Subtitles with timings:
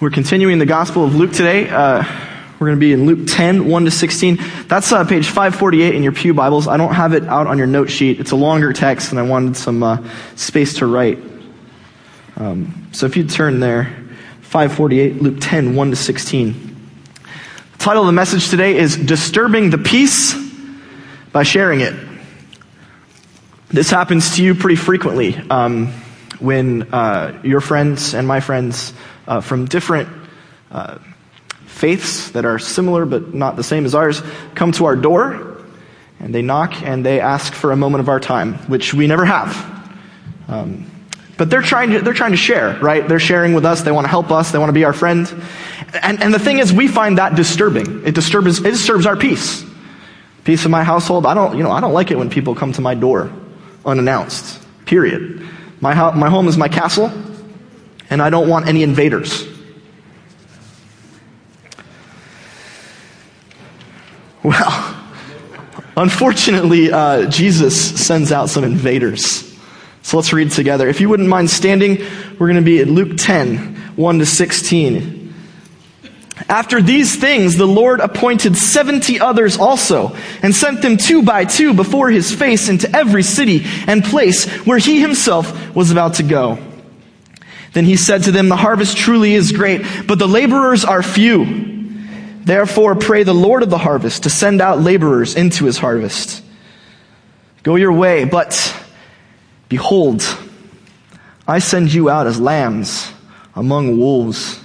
[0.00, 1.68] We're continuing the Gospel of Luke today.
[1.68, 2.02] Uh,
[2.58, 4.38] we're going to be in Luke 10, 1 to 16.
[4.66, 6.66] That's uh, page 548 in your Pew Bibles.
[6.66, 8.18] I don't have it out on your note sheet.
[8.18, 9.98] It's a longer text, and I wanted some uh,
[10.36, 11.18] space to write.
[12.38, 13.94] Um, so if you turn there,
[14.40, 16.76] 548, Luke 10, 1 to 16.
[17.72, 20.34] The title of the message today is Disturbing the Peace
[21.30, 21.92] by Sharing It.
[23.68, 25.88] This happens to you pretty frequently um,
[26.38, 28.94] when uh, your friends and my friends
[29.30, 30.08] uh, from different
[30.72, 30.98] uh,
[31.66, 34.20] faiths that are similar but not the same as ours
[34.54, 35.62] come to our door
[36.18, 39.24] and they knock and they ask for a moment of our time, which we never
[39.24, 39.88] have.
[40.48, 40.90] Um,
[41.38, 43.08] but they're trying, to, they're trying to share, right?
[43.08, 43.80] They're sharing with us.
[43.80, 44.50] They want to help us.
[44.50, 45.26] They want to be our friend.
[46.02, 48.04] And, and the thing is, we find that disturbing.
[48.04, 49.64] It disturbs, it disturbs our peace.
[50.44, 51.24] Peace of my household.
[51.24, 53.32] I don't, you know, I don't like it when people come to my door
[53.86, 54.60] unannounced.
[54.84, 55.48] Period.
[55.80, 57.10] My, ho- my home is my castle
[58.10, 59.46] and I don't want any invaders.
[64.42, 64.96] Well,
[65.96, 69.46] unfortunately, uh, Jesus sends out some invaders.
[70.02, 70.88] So let's read together.
[70.88, 71.98] If you wouldn't mind standing,
[72.38, 75.20] we're going to be at Luke 10, 1 to 16.
[76.48, 81.74] After these things, the Lord appointed 70 others also, and sent them two by two
[81.74, 86.58] before his face into every city and place where he himself was about to go.
[87.72, 91.68] Then he said to them, The harvest truly is great, but the laborers are few.
[92.44, 96.42] Therefore, pray the Lord of the harvest to send out laborers into his harvest.
[97.62, 98.74] Go your way, but
[99.68, 100.22] behold,
[101.46, 103.12] I send you out as lambs
[103.54, 104.58] among wolves.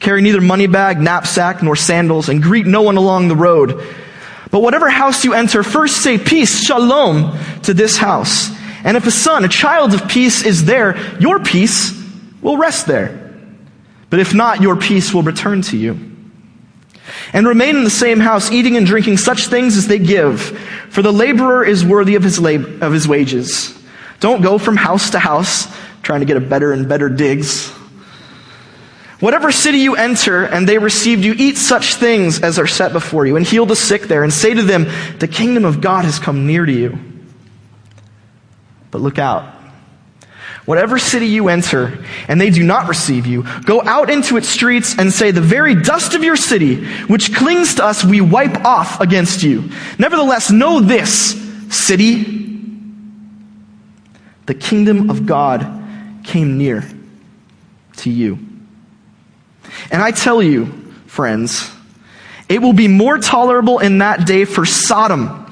[0.00, 3.84] Carry neither money bag, knapsack, nor sandals, and greet no one along the road.
[4.50, 8.50] But whatever house you enter, first say peace, shalom, to this house.
[8.84, 11.97] And if a son, a child of peace is there, your peace
[12.42, 13.28] will rest there.
[14.10, 15.98] But if not, your peace will return to you.
[17.32, 20.40] And remain in the same house, eating and drinking such things as they give,
[20.90, 23.78] for the laborer is worthy of his, lab- of his wages.
[24.20, 25.68] Don't go from house to house
[26.02, 27.70] trying to get a better and better digs.
[29.20, 33.26] Whatever city you enter and they received you, eat such things as are set before
[33.26, 34.86] you, and heal the sick there, and say to them,
[35.18, 36.98] The kingdom of God has come near to you.
[38.90, 39.57] But look out
[40.68, 44.98] Whatever city you enter and they do not receive you, go out into its streets
[44.98, 49.00] and say, the very dust of your city, which clings to us, we wipe off
[49.00, 49.70] against you.
[49.98, 51.40] Nevertheless, know this,
[51.74, 52.52] city,
[54.44, 55.62] the kingdom of God
[56.22, 56.84] came near
[57.96, 58.38] to you.
[59.90, 60.66] And I tell you,
[61.06, 61.72] friends,
[62.46, 65.50] it will be more tolerable in that day for Sodom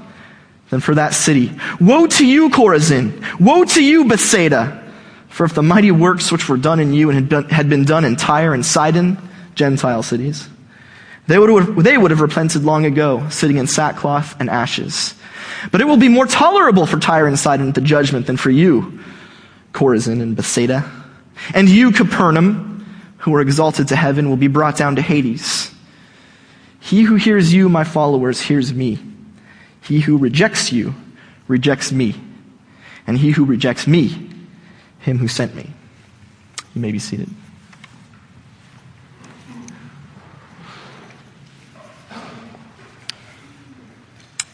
[0.68, 1.58] than for that city.
[1.80, 3.40] Woe to you, Chorazin!
[3.40, 4.82] Woe to you, Bethsaida!
[5.36, 7.84] For if the mighty works which were done in you and had been, had been
[7.84, 9.18] done in Tyre and Sidon,
[9.54, 10.48] Gentile cities,
[11.26, 15.14] they would, have, they would have repented long ago, sitting in sackcloth and ashes.
[15.70, 18.48] But it will be more tolerable for Tyre and Sidon at the judgment than for
[18.48, 18.98] you,
[19.74, 20.90] Chorazin and Bethsaida.
[21.52, 22.86] And you, Capernaum,
[23.18, 25.70] who are exalted to heaven, will be brought down to Hades.
[26.80, 28.98] He who hears you, my followers, hears me.
[29.82, 30.94] He who rejects you,
[31.46, 32.14] rejects me.
[33.06, 34.30] And he who rejects me,
[35.06, 35.70] him who sent me.
[36.74, 37.28] You may be seated.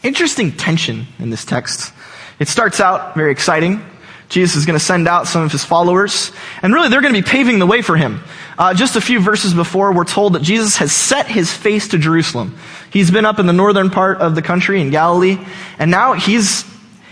[0.03, 1.93] Interesting tension in this text.
[2.39, 3.83] It starts out very exciting.
[4.29, 6.31] Jesus is going to send out some of his followers,
[6.61, 8.23] and really they're going to be paving the way for him.
[8.57, 11.97] Uh, just a few verses before, we're told that Jesus has set his face to
[11.97, 12.57] Jerusalem.
[12.91, 15.37] He's been up in the northern part of the country in Galilee,
[15.79, 16.65] and now he's,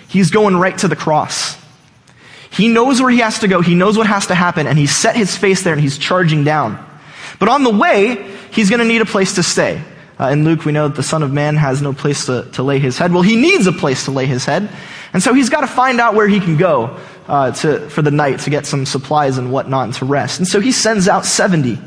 [0.08, 1.50] he's going right to the cross.
[2.61, 3.61] He knows where he has to go.
[3.61, 4.67] He knows what has to happen.
[4.67, 6.77] And he's set his face there and he's charging down.
[7.39, 9.83] But on the way, he's going to need a place to stay.
[10.19, 12.61] Uh, in Luke, we know that the Son of Man has no place to, to
[12.61, 13.11] lay his head.
[13.11, 14.69] Well, he needs a place to lay his head.
[15.11, 18.11] And so he's got to find out where he can go uh, to, for the
[18.11, 20.38] night to get some supplies and whatnot and to rest.
[20.38, 21.79] And so he sends out 70,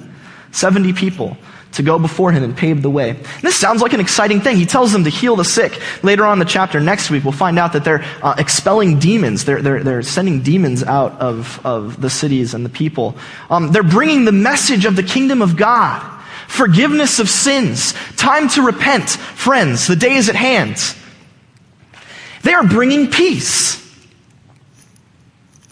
[0.50, 1.36] 70 people
[1.74, 3.10] to go before him and pave the way.
[3.10, 4.56] And this sounds like an exciting thing.
[4.56, 5.80] He tells them to heal the sick.
[6.02, 9.44] Later on in the chapter, next week, we'll find out that they're uh, expelling demons.
[9.44, 13.16] They're, they're, they're sending demons out of, of the cities and the people.
[13.50, 16.10] Um, they're bringing the message of the kingdom of God.
[16.48, 17.92] Forgiveness of sins.
[18.16, 19.10] Time to repent.
[19.10, 20.76] Friends, the day is at hand.
[22.42, 23.82] They are bringing peace.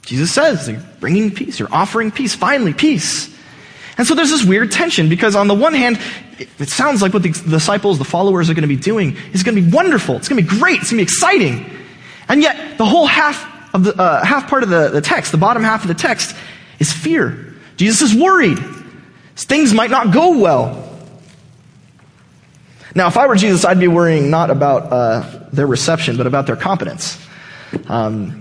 [0.02, 1.58] Jesus says, they're bringing peace.
[1.58, 2.34] You're offering peace.
[2.34, 3.31] Finally, peace.
[3.99, 6.00] And so there's this weird tension because on the one hand,
[6.39, 9.55] it sounds like what the disciples, the followers are going to be doing is going
[9.55, 10.17] to be wonderful.
[10.17, 10.81] It's going to be great.
[10.81, 11.71] It's going to be exciting.
[12.29, 15.39] And yet the whole half of the, uh, half part of the, the text, the
[15.39, 16.35] bottom half of the text
[16.79, 17.55] is fear.
[17.77, 18.59] Jesus is worried.
[19.37, 20.89] Things might not go well.
[22.94, 26.47] Now, if I were Jesus, I'd be worrying not about uh, their reception, but about
[26.47, 27.19] their competence.
[27.89, 28.41] Um,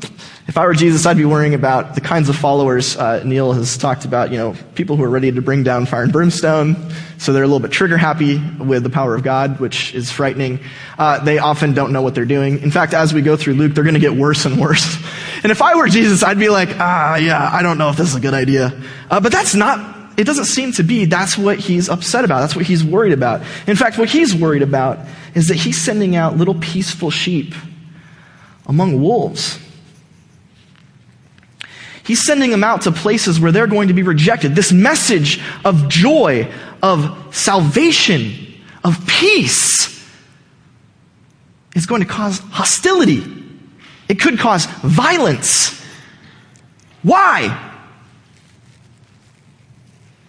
[0.51, 3.77] if I were Jesus, I'd be worrying about the kinds of followers uh, Neil has
[3.77, 6.75] talked about, you know, people who are ready to bring down fire and brimstone,
[7.17, 10.59] so they're a little bit trigger happy with the power of God, which is frightening.
[10.97, 12.59] Uh, they often don't know what they're doing.
[12.59, 14.97] In fact, as we go through Luke, they're going to get worse and worse.
[15.43, 18.09] And if I were Jesus, I'd be like, ah, yeah, I don't know if this
[18.09, 18.79] is a good idea.
[19.09, 21.05] Uh, but that's not, it doesn't seem to be.
[21.05, 22.41] That's what he's upset about.
[22.41, 23.41] That's what he's worried about.
[23.65, 24.99] In fact, what he's worried about
[25.33, 27.55] is that he's sending out little peaceful sheep
[28.67, 29.57] among wolves.
[32.11, 34.53] He's sending them out to places where they're going to be rejected.
[34.53, 36.51] This message of joy,
[36.83, 38.33] of salvation,
[38.83, 40.05] of peace
[41.73, 43.23] is going to cause hostility.
[44.09, 45.81] It could cause violence.
[47.01, 47.47] Why?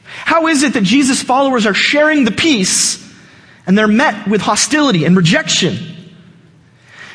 [0.04, 3.12] How is it that Jesus' followers are sharing the peace
[3.66, 5.78] and they're met with hostility and rejection?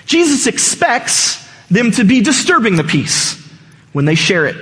[0.05, 3.46] Jesus expects them to be disturbing the peace
[3.97, 4.55] when they share it.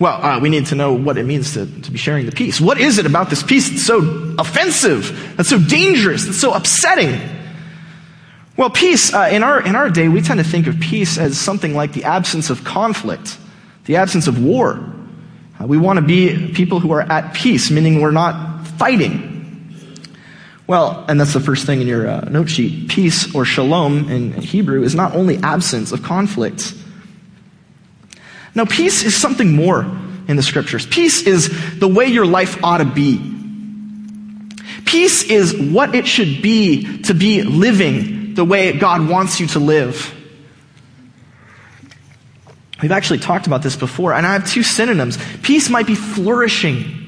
[0.00, 2.60] Well, uh, we need to know what it means to, to be sharing the peace.
[2.60, 7.20] What is it about this peace that's so offensive, that's so dangerous, that's so upsetting?
[8.56, 11.38] Well, peace, uh, in, our, in our day, we tend to think of peace as
[11.38, 13.38] something like the absence of conflict,
[13.84, 14.92] the absence of war.
[15.60, 19.35] Uh, we want to be people who are at peace, meaning we're not fighting.
[20.66, 22.88] Well, and that's the first thing in your uh, note sheet.
[22.88, 26.74] Peace or shalom in Hebrew is not only absence of conflict.
[28.54, 29.82] Now, peace is something more
[30.28, 30.86] in the scriptures.
[30.86, 33.34] Peace is the way your life ought to be.
[34.86, 39.58] Peace is what it should be to be living the way God wants you to
[39.58, 40.12] live.
[42.82, 45.18] We've actually talked about this before, and I have two synonyms.
[45.42, 47.05] Peace might be flourishing.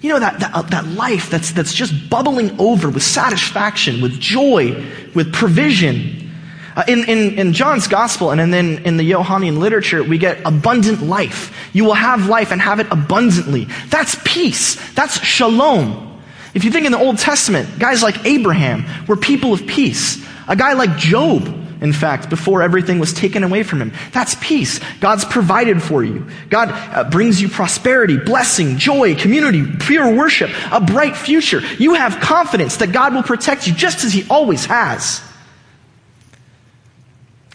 [0.00, 4.20] You know, that, that, uh, that life that's, that's just bubbling over with satisfaction, with
[4.20, 4.84] joy,
[5.14, 6.30] with provision.
[6.76, 11.02] Uh, in, in, in John's gospel and then in the Johannine literature, we get abundant
[11.02, 11.70] life.
[11.72, 13.66] You will have life and have it abundantly.
[13.88, 14.76] That's peace.
[14.92, 16.20] That's shalom.
[16.52, 20.22] If you think in the Old Testament, guys like Abraham were people of peace.
[20.48, 23.92] A guy like Job in fact, before everything was taken away from him.
[24.12, 24.80] That's peace.
[25.00, 26.26] God's provided for you.
[26.48, 31.60] God uh, brings you prosperity, blessing, joy, community, pure worship, a bright future.
[31.78, 35.20] You have confidence that God will protect you just as He always has.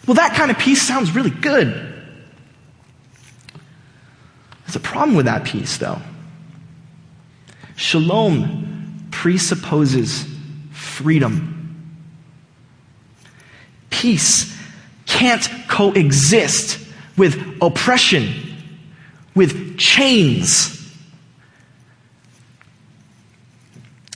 [0.06, 1.68] Well, that kind of peace sounds really good.
[4.64, 6.00] There's a problem with that peace, though.
[7.74, 10.26] Shalom presupposes
[10.70, 11.51] freedom
[14.02, 14.52] peace
[15.06, 16.84] can't coexist
[17.16, 18.34] with oppression,
[19.36, 20.78] with chains.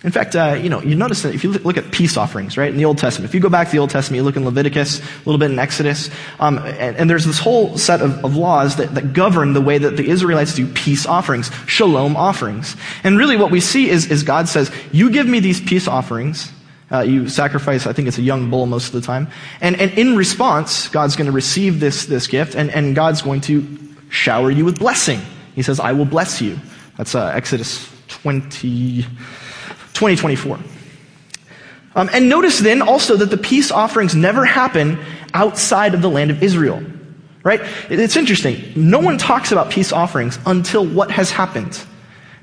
[0.02, 2.70] In fact, uh, you know, you notice that if you look at peace offerings, right,
[2.70, 4.44] in the Old Testament, if you go back to the Old Testament, you look in
[4.44, 6.10] Leviticus, a little bit in Exodus,
[6.40, 9.78] um, and, and, there's this whole set of, of laws that, that, govern the way
[9.78, 12.76] that the Israelites do peace offerings, shalom offerings.
[13.04, 16.52] And really what we see is, is God says, you give me these peace offerings,
[16.90, 19.28] uh, you sacrifice, I think it's a young bull most of the time.
[19.60, 23.40] And, and in response, God's going to receive this, this gift, and, and God's going
[23.42, 23.66] to
[24.08, 25.20] shower you with blessing.
[25.54, 26.58] He says, I will bless you.
[26.96, 29.04] That's uh, Exodus 20,
[29.94, 30.58] 20 24.
[31.96, 34.98] Um, and notice then also that the peace offerings never happen
[35.34, 36.82] outside of the land of Israel.
[37.42, 37.60] Right?
[37.88, 38.72] It's interesting.
[38.76, 41.80] No one talks about peace offerings until what has happened.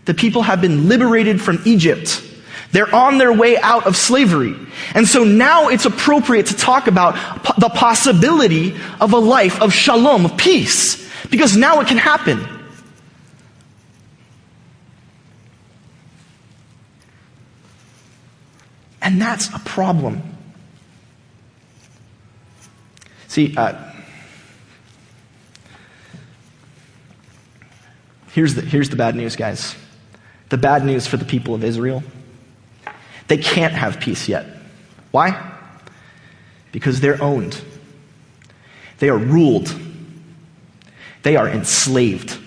[0.05, 2.23] The people have been liberated from Egypt
[2.74, 4.56] they're on their way out of slavery.
[4.96, 7.13] And so now it's appropriate to talk about
[7.60, 12.46] the possibility of a life of shalom, of peace, because now it can happen.
[19.03, 20.24] And that's a problem.
[23.27, 23.92] See, uh,
[28.32, 29.75] here's, the, here's the bad news, guys.
[30.50, 32.01] The bad news for the people of Israel
[33.27, 34.46] they can't have peace yet.
[35.12, 35.51] Why?
[36.72, 37.60] Because they're owned.
[39.00, 39.74] They are ruled.
[41.24, 42.38] They are enslaved.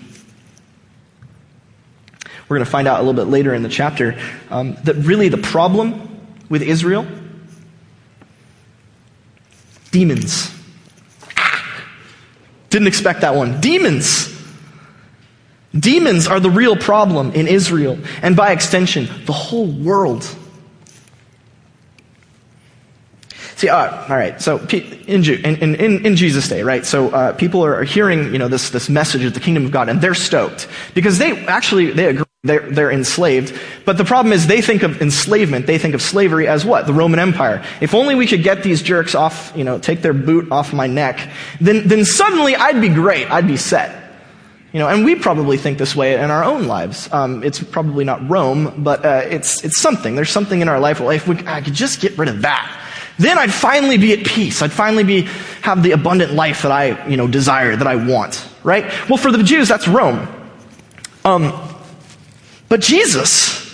[2.47, 4.17] We're going to find out a little bit later in the chapter
[4.49, 7.05] um, that really the problem with Israel
[9.91, 10.53] demons.
[12.69, 13.61] Didn't expect that one.
[13.61, 14.33] Demons.
[15.77, 20.23] Demons are the real problem in Israel, and by extension, the whole world.
[23.57, 24.39] See, uh, all right.
[24.39, 26.85] So in, in, in, in Jesus' day, right?
[26.85, 29.89] So uh, people are hearing, you know, this this message of the kingdom of God,
[29.89, 33.59] and they're stoked because they actually they agree they're, they're enslaved.
[33.83, 36.85] But the problem is they think of enslavement, they think of slavery as what?
[36.85, 37.65] The Roman Empire.
[37.81, 40.85] If only we could get these jerks off, you know, take their boot off my
[40.85, 41.27] neck,
[41.59, 43.29] then then suddenly I'd be great.
[43.31, 44.03] I'd be set.
[44.71, 47.11] You know, and we probably think this way in our own lives.
[47.11, 50.15] Um, it's probably not Rome, but uh, it's it's something.
[50.15, 50.99] There's something in our life.
[50.99, 52.86] Well, if we, I could just get rid of that,
[53.17, 54.61] then I'd finally be at peace.
[54.61, 55.21] I'd finally be
[55.61, 58.47] have the abundant life that I you know desire, that I want.
[58.63, 58.85] Right?
[59.09, 60.27] Well, for the Jews, that's Rome.
[61.25, 61.53] Um,
[62.69, 63.67] but Jesus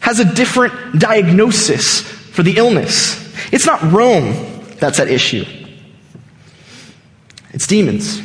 [0.00, 3.20] has a different diagnosis for the illness.
[3.52, 4.32] It's not Rome
[4.78, 5.44] that's at issue.
[7.50, 8.20] It's demons.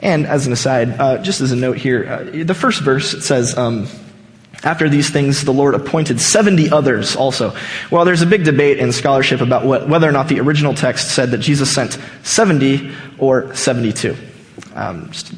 [0.00, 3.56] And as an aside, uh, just as a note here, uh, the first verse says,
[3.56, 3.88] um,
[4.66, 7.54] after these things, the Lord appointed 70 others also.
[7.90, 11.14] Well, there's a big debate in scholarship about what, whether or not the original text
[11.14, 14.16] said that Jesus sent 70 or 72.
[14.74, 15.32] Um, just,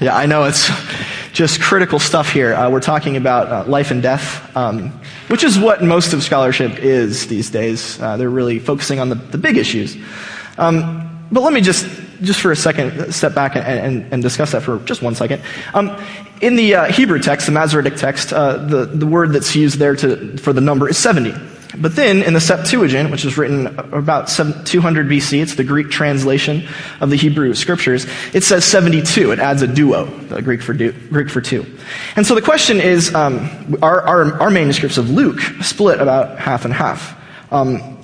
[0.00, 0.70] yeah, I know it's
[1.32, 2.54] just critical stuff here.
[2.54, 4.90] Uh, we're talking about uh, life and death, um,
[5.28, 7.98] which is what most of scholarship is these days.
[7.98, 9.96] Uh, they're really focusing on the, the big issues.
[10.58, 11.86] Um, but let me just
[12.24, 15.42] just for a second, step back and, and, and discuss that for just one second.
[15.72, 15.96] Um,
[16.40, 19.96] in the uh, Hebrew text, the Masoretic text, uh, the, the word that's used there
[19.96, 21.34] to, for the number is 70.
[21.76, 26.68] But then in the Septuagint, which was written about 200 BC, it's the Greek translation
[27.00, 29.32] of the Hebrew scriptures, it says 72.
[29.32, 31.66] It adds a duo, the Greek for, du, Greek for two.
[32.16, 36.64] And so the question is, um, our, our, our, manuscripts of Luke split about half
[36.64, 37.20] and half.
[37.50, 37.98] Um,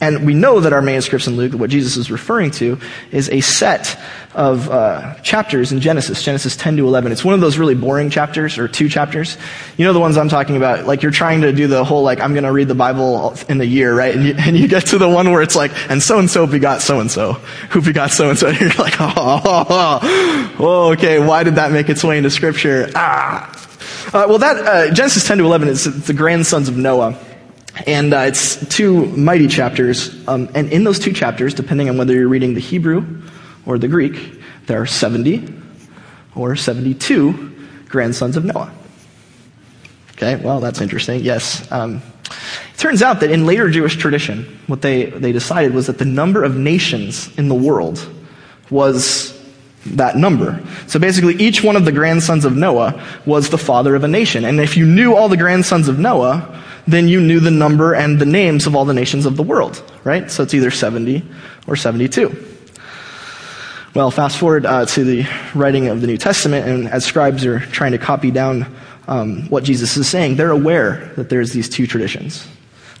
[0.00, 2.78] and we know that our manuscripts in Luke, what Jesus is referring to,
[3.12, 3.98] is a set
[4.34, 7.12] of uh, chapters in Genesis, Genesis 10 to 11.
[7.12, 9.38] It's one of those really boring chapters, or two chapters.
[9.78, 10.86] You know the ones I'm talking about?
[10.86, 13.56] Like you're trying to do the whole, like, I'm going to read the Bible in
[13.56, 14.14] the year, right?
[14.14, 16.46] And you, and you get to the one where it's like, and so and so
[16.46, 17.32] begot so and so,
[17.70, 18.50] who begot so and so.
[18.50, 22.90] You're like, oh, oh, oh, okay, why did that make its way into Scripture?
[22.94, 23.50] Ah.
[24.08, 27.18] Uh, well, that, uh, Genesis 10 to 11 is the grandsons of Noah.
[27.84, 30.16] And uh, it's two mighty chapters.
[30.26, 33.22] Um, and in those two chapters, depending on whether you're reading the Hebrew
[33.66, 35.52] or the Greek, there are 70
[36.34, 37.54] or 72
[37.88, 38.72] grandsons of Noah.
[40.12, 41.20] Okay, well, that's interesting.
[41.20, 41.70] Yes.
[41.70, 45.98] Um, it turns out that in later Jewish tradition, what they, they decided was that
[45.98, 48.08] the number of nations in the world
[48.70, 49.36] was
[49.84, 50.62] that number.
[50.86, 54.44] So basically, each one of the grandsons of Noah was the father of a nation.
[54.44, 58.18] And if you knew all the grandsons of Noah, then you knew the number and
[58.18, 60.30] the names of all the nations of the world, right?
[60.30, 61.22] So it's either 70
[61.66, 62.44] or 72.
[63.94, 67.60] Well, fast forward uh, to the writing of the New Testament, and as scribes are
[67.60, 68.66] trying to copy down
[69.08, 72.46] um, what Jesus is saying, they're aware that there's these two traditions.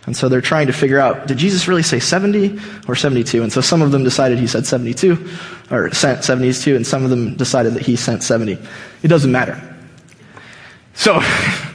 [0.06, 3.42] And so they're trying to figure out, did Jesus really say 70 or 72?
[3.42, 5.28] And so some of them decided he said 72,
[5.70, 8.56] or sent 72, and some of them decided that he sent 70.
[9.02, 9.60] It doesn't matter.
[10.94, 11.20] So,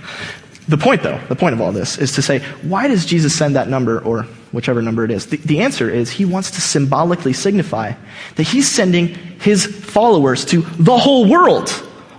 [0.72, 3.58] The point, though, the point of all this is to say, why does Jesus send
[3.58, 4.24] that number or
[4.54, 5.26] whichever number it is?
[5.26, 7.92] The, the, answer is he wants to symbolically signify
[8.38, 11.70] that he's sending his followers to the whole world.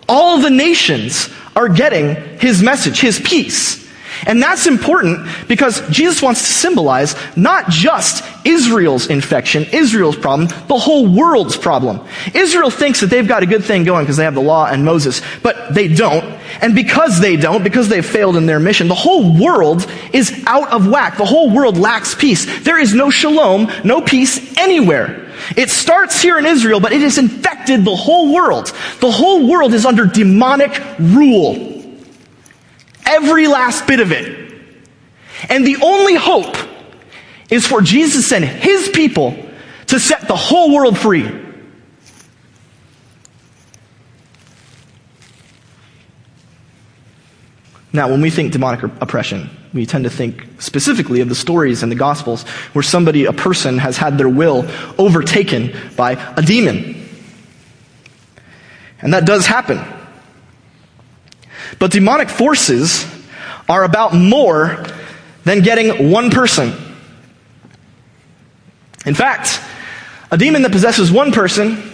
[0.07, 3.82] All the nations are getting his message, his peace.
[4.27, 10.79] And that's important because Jesus wants to symbolize not just Israel's infection, Israel's problem, the
[10.79, 12.07] whole world's problem.
[12.35, 14.85] Israel thinks that they've got a good thing going because they have the law and
[14.85, 16.25] Moses, but they don't.
[16.61, 20.71] And because they don't, because they've failed in their mission, the whole world is out
[20.73, 21.17] of whack.
[21.17, 22.63] The whole world lacks peace.
[22.63, 25.31] There is no shalom, no peace anywhere.
[25.57, 28.73] It starts here in Israel, but it has infected the whole world.
[29.01, 31.72] The whole world is under demonic rule.
[33.05, 34.55] Every last bit of it.
[35.49, 36.57] And the only hope
[37.51, 39.37] is for Jesus and his people
[39.89, 41.29] to set the whole world free.
[47.93, 51.91] Now, when we think demonic oppression, we tend to think specifically of the stories in
[51.91, 54.67] the Gospels where somebody, a person, has had their will
[54.99, 57.07] overtaken by a demon.
[59.03, 59.79] And that does happen.
[61.79, 63.07] But demonic forces
[63.69, 64.85] are about more
[65.45, 66.73] than getting one person.
[69.05, 69.61] In fact,
[70.31, 71.93] a demon that possesses one person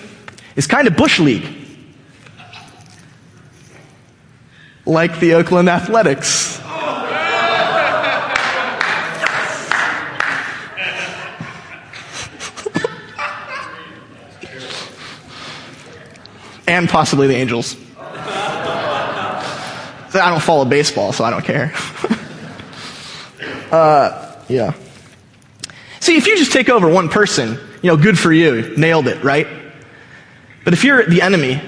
[0.57, 1.47] is kind of bush league.
[4.85, 6.59] Like the Oakland Athletics.
[16.67, 17.77] and possibly the Angels.
[20.15, 21.73] I don't follow baseball, so I don't care.
[23.73, 24.75] uh, yeah.
[26.01, 29.23] See, if you just take over one person, you know, good for you, nailed it,
[29.23, 29.47] right?
[30.65, 31.61] But if you're the enemy,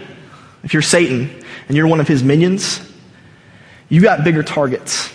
[0.63, 2.81] if you're Satan, and you're one of his minions,
[3.89, 5.13] you got bigger targets.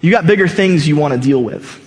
[0.00, 1.82] You got bigger things you want to deal with.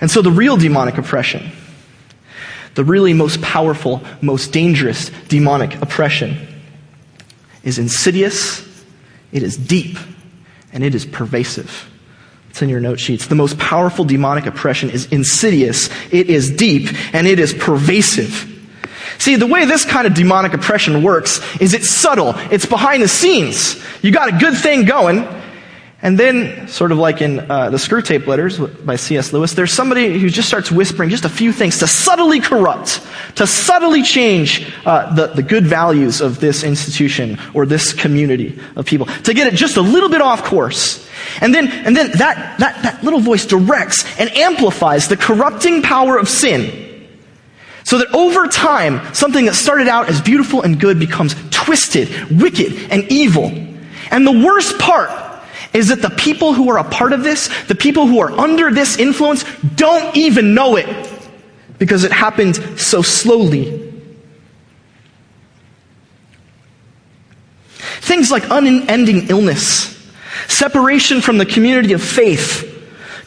[0.00, 1.50] And so the real demonic oppression,
[2.74, 6.47] the really most powerful, most dangerous demonic oppression,
[7.68, 8.66] is insidious,
[9.30, 9.98] it is deep,
[10.72, 11.88] and it is pervasive.
[12.50, 13.26] It's in your note sheets.
[13.26, 18.54] The most powerful demonic oppression is insidious, it is deep, and it is pervasive.
[19.18, 22.34] See, the way this kind of demonic oppression works is it's subtle.
[22.50, 23.82] It's behind the scenes.
[24.02, 25.26] You got a good thing going,
[26.00, 29.32] and then, sort of like in uh, the Screwtape Letters by C.S.
[29.32, 33.48] Lewis, there's somebody who just starts whispering just a few things to subtly corrupt, to
[33.48, 39.06] subtly change uh, the, the good values of this institution or this community of people,
[39.06, 41.04] to get it just a little bit off course.
[41.40, 46.16] And then, and then that, that, that little voice directs and amplifies the corrupting power
[46.16, 47.08] of sin.
[47.82, 52.92] So that over time, something that started out as beautiful and good becomes twisted, wicked,
[52.92, 53.46] and evil.
[54.12, 55.27] And the worst part
[55.72, 58.70] is that the people who are a part of this, the people who are under
[58.70, 59.44] this influence,
[59.74, 60.88] don't even know it
[61.78, 63.84] because it happened so slowly.
[68.00, 69.94] Things like unending illness,
[70.48, 72.77] separation from the community of faith,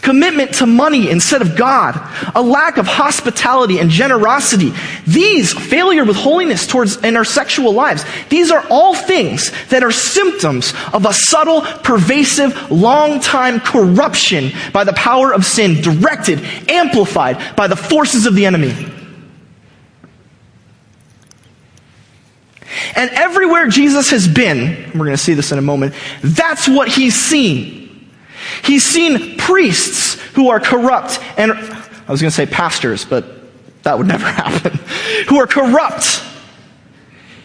[0.01, 1.95] commitment to money instead of God,
[2.35, 4.73] a lack of hospitality and generosity.
[5.05, 9.91] These, failure with holiness towards in our sexual lives, these are all things that are
[9.91, 16.39] symptoms of a subtle, pervasive, long-time corruption by the power of sin, directed,
[16.69, 18.73] amplified by the forces of the enemy.
[22.95, 26.87] And everywhere Jesus has been, we're going to see this in a moment, that's what
[26.87, 27.80] he's seen.
[28.63, 33.25] He's seen priests who are corrupt and, I was going to say pastors, but
[33.83, 34.79] that would never happen,
[35.27, 36.23] who are corrupt.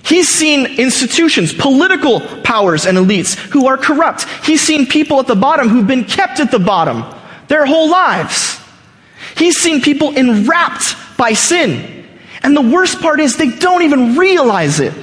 [0.04, 4.24] He's seen institutions, political powers and elites who are corrupt.
[4.44, 7.04] He's seen people at the bottom who've been kept at the bottom
[7.48, 8.60] their whole lives.
[9.36, 12.06] He's seen people enwrapped by sin.
[12.42, 14.94] And the worst part is they don't even realize it.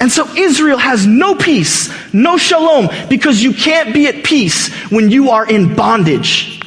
[0.00, 5.10] And so Israel has no peace, no shalom, because you can't be at peace when
[5.10, 6.60] you are in bondage.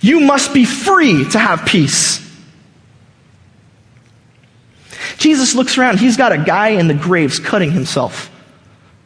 [0.00, 2.20] You must be free to have peace.
[5.18, 5.98] Jesus looks around.
[5.98, 8.30] He's got a guy in the graves cutting himself.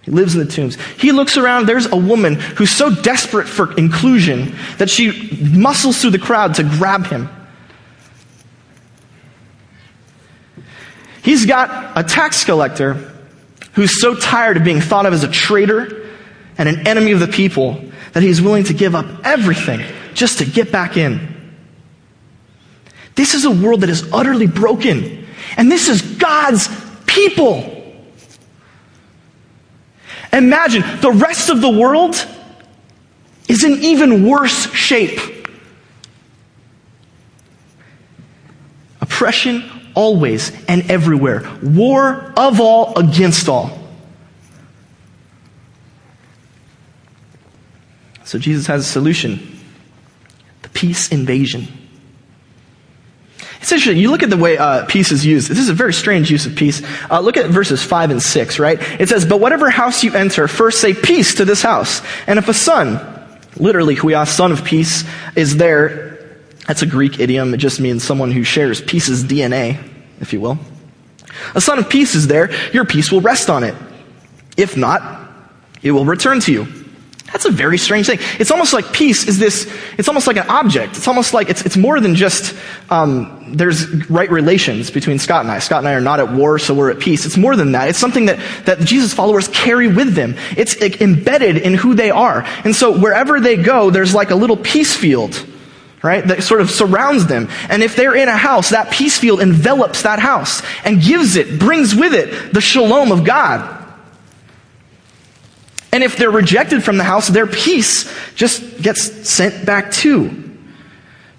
[0.03, 0.77] He lives in the tombs.
[0.97, 1.67] He looks around.
[1.67, 6.63] There's a woman who's so desperate for inclusion that she muscles through the crowd to
[6.63, 7.29] grab him.
[11.23, 13.18] He's got a tax collector
[13.79, 16.05] who's so tired of being thought of as a traitor
[16.59, 17.81] and an enemy of the people
[18.13, 19.81] that he's willing to give up everything
[20.15, 21.55] just to get back in.
[23.15, 25.25] This is a world that is utterly broken.
[25.57, 26.69] And this is God's
[27.07, 27.95] people.
[30.33, 32.17] Imagine the rest of the world
[33.47, 35.21] is in even worse shape.
[39.01, 41.43] Oppression always and everywhere.
[41.61, 43.77] War of all against all.
[48.25, 49.59] So Jesus has a solution
[50.63, 51.67] the peace invasion.
[53.61, 53.99] It's interesting.
[53.99, 55.51] You look at the way uh, peace is used.
[55.51, 56.81] This is a very strange use of peace.
[57.11, 58.79] Uh, look at verses 5 and 6, right?
[59.01, 62.03] It says, But whatever house you enter, first say peace to this house.
[62.27, 63.01] And if a son,
[63.57, 66.19] literally huios, son of peace, is there,
[66.67, 67.53] that's a Greek idiom.
[67.55, 69.88] It just means someone who shares peace's DNA,
[70.21, 70.59] if you will.
[71.55, 72.51] A son of peace is there.
[72.73, 73.75] Your peace will rest on it.
[74.57, 75.31] If not,
[75.83, 76.67] it will return to you.
[77.33, 78.19] That's a very strange thing.
[78.39, 80.97] It's almost like peace is this, it's almost like an object.
[80.97, 82.57] It's almost like it's, it's more than just,
[82.89, 85.59] um, there's right relations between Scott and I.
[85.59, 87.27] Scott and I are not at war, so we're at peace.
[87.27, 87.89] It's more than that.
[87.89, 90.37] It's something that, that Jesus followers carry with them.
[90.57, 92.45] It's like, embedded in who they are.
[92.65, 95.35] And so wherever they go, there's like a little peace field
[96.03, 96.27] right?
[96.27, 97.49] That sort of surrounds them.
[97.69, 101.59] And if they're in a house, that peace field envelops that house and gives it,
[101.59, 103.77] brings with it the shalom of God.
[105.93, 110.45] And if they're rejected from the house, their peace just gets sent back too.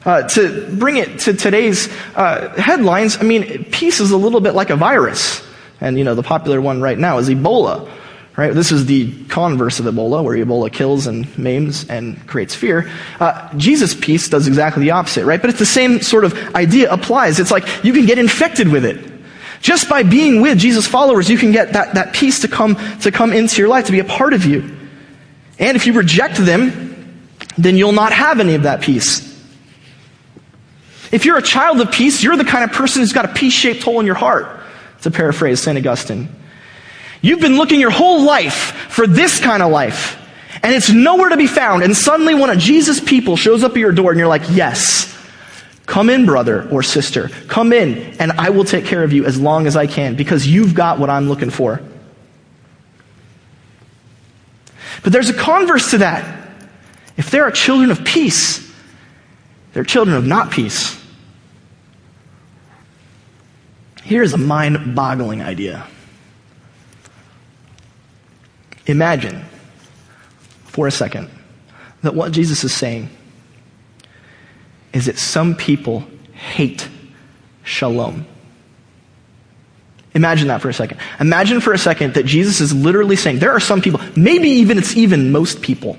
[0.05, 4.55] Uh, to bring it to today's uh, headlines, I mean, peace is a little bit
[4.55, 5.45] like a virus.
[5.81, 7.89] And, you know, the popular one right now is Ebola.
[8.39, 8.53] Right?
[8.53, 12.89] This is the converse of Ebola, where Ebola kills and maims and creates fear.
[13.19, 15.41] Uh, Jesus' peace does exactly the opposite, right?
[15.41, 17.41] But it's the same sort of idea applies.
[17.41, 19.11] It's like you can get infected with it.
[19.59, 23.11] Just by being with Jesus' followers, you can get that, that peace to come, to
[23.11, 24.73] come into your life, to be a part of you.
[25.59, 29.19] And if you reject them, then you'll not have any of that peace.
[31.11, 33.51] If you're a child of peace, you're the kind of person who's got a peace
[33.51, 34.61] shaped hole in your heart,
[35.01, 35.77] to paraphrase St.
[35.77, 36.38] Augustine.
[37.21, 40.17] You've been looking your whole life for this kind of life,
[40.63, 41.83] and it's nowhere to be found.
[41.83, 45.17] And suddenly, one of Jesus' people shows up at your door, and you're like, Yes,
[45.85, 47.29] come in, brother or sister.
[47.47, 50.47] Come in, and I will take care of you as long as I can because
[50.47, 51.81] you've got what I'm looking for.
[55.03, 56.49] But there's a converse to that.
[57.17, 58.69] If there are children of peace,
[59.73, 60.97] they're children of not peace.
[64.03, 65.85] Here's a mind boggling idea.
[68.89, 69.45] Imagine
[70.63, 71.29] for a second
[72.01, 73.07] that what Jesus is saying
[74.93, 76.89] is that some people hate
[77.63, 78.25] shalom.
[80.15, 80.99] Imagine that for a second.
[81.19, 84.79] Imagine for a second that Jesus is literally saying there are some people, maybe even
[84.79, 85.95] it's even most people,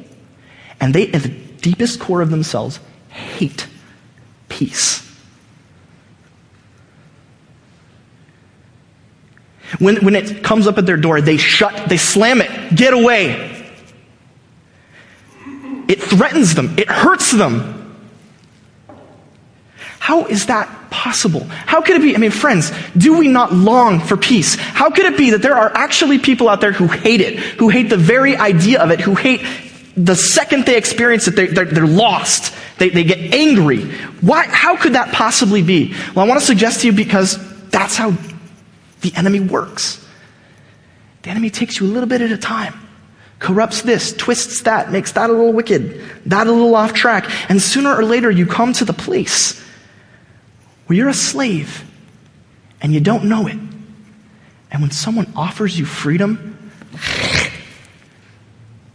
[0.80, 3.68] and they, at the deepest core of themselves, hate
[4.48, 5.09] peace.
[9.78, 13.46] When, when it comes up at their door, they shut, they slam it, get away.
[15.88, 17.76] It threatens them, it hurts them.
[19.98, 21.44] How is that possible?
[21.44, 22.14] How could it be?
[22.14, 24.56] I mean, friends, do we not long for peace?
[24.56, 27.68] How could it be that there are actually people out there who hate it, who
[27.68, 29.42] hate the very idea of it, who hate
[29.96, 32.54] the second they experience it, they're, they're, they're lost.
[32.78, 33.82] They, they get angry.
[34.20, 35.94] Why, how could that possibly be?
[36.14, 38.12] Well, I want to suggest to you because that's how
[39.00, 40.04] the enemy works.
[41.22, 42.74] The enemy takes you a little bit at a time,
[43.38, 47.60] corrupts this, twists that, makes that a little wicked, that a little off track, and
[47.60, 49.60] sooner or later you come to the place
[50.86, 51.84] where you're a slave
[52.80, 53.58] and you don't know it.
[54.72, 56.70] And when someone offers you freedom,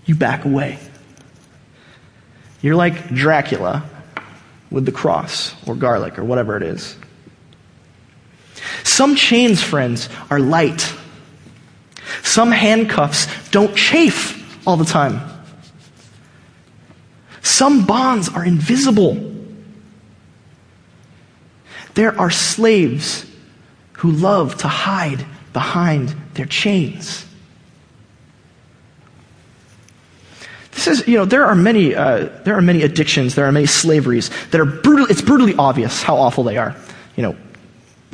[0.05, 0.79] you back away.
[2.61, 3.87] You're like Dracula
[4.71, 6.95] with the cross or garlic or whatever it is.
[8.83, 10.93] Some chains, friends, are light.
[12.23, 15.21] Some handcuffs don't chafe all the time.
[17.41, 19.33] Some bonds are invisible.
[21.93, 23.25] There are slaves
[23.93, 27.25] who love to hide behind their chains.
[30.71, 33.65] This is, you know, there are many, uh, there are many addictions, there are many
[33.65, 36.75] slaveries that are brutal, it's brutally obvious how awful they are.
[37.15, 37.37] You know,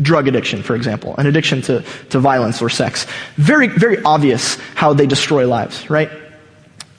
[0.02, 3.06] drug addiction, for example, an addiction to, to violence or sex.
[3.36, 6.10] Very, very obvious how they destroy lives, right?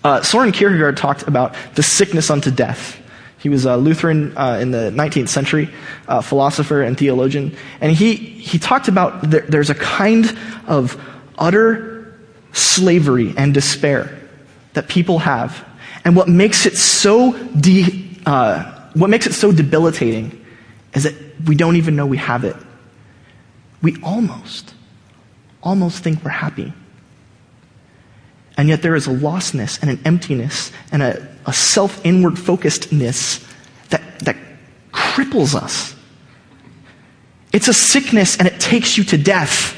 [0.04, 2.98] Uh, Soren Kierkegaard talked about the sickness unto death.
[3.38, 5.68] He was a Lutheran uh, in the 19th century,
[6.06, 7.56] uh, philosopher and theologian.
[7.80, 10.36] And he, he talked about there, there's a kind
[10.66, 11.00] of
[11.38, 12.16] utter
[12.52, 14.18] slavery and despair
[14.74, 15.66] that people have.
[16.04, 20.44] And what makes it so de, uh, what makes it so debilitating
[20.94, 21.14] is that
[21.46, 22.56] we don't even know we have it
[23.82, 24.74] we almost,
[25.62, 26.72] almost think we're happy.
[28.56, 33.46] And yet there is a lostness and an emptiness and a, a self inward focusedness
[33.88, 34.36] that, that
[34.92, 35.96] cripples us.
[37.52, 39.76] It's a sickness and it takes you to death.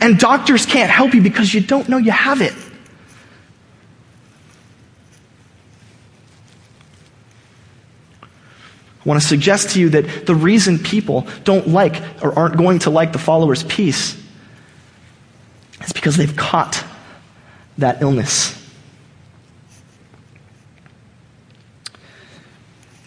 [0.00, 2.54] And doctors can't help you because you don't know you have it.
[9.06, 12.80] I want to suggest to you that the reason people don't like or aren't going
[12.80, 14.20] to like the follower's peace
[15.84, 16.82] is because they've caught
[17.78, 18.52] that illness.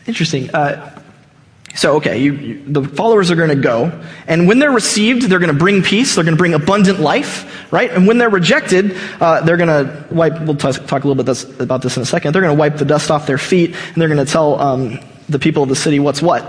[0.07, 0.49] Interesting.
[0.55, 1.01] Uh,
[1.75, 5.39] so, okay, you, you, the followers are going to go, and when they're received, they're
[5.39, 7.91] going to bring peace, they're going to bring abundant life, right?
[7.91, 11.25] And when they're rejected, uh, they're going to wipe, we'll t- talk a little bit
[11.25, 13.75] this, about this in a second, they're going to wipe the dust off their feet,
[13.75, 16.43] and they're going to tell um, the people of the city what's what.